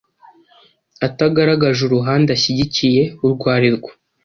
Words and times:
atagaragaje 1.07 1.79
uruhande 1.83 2.29
ashyigikiye 2.37 3.03
urwarirwo 3.25 3.89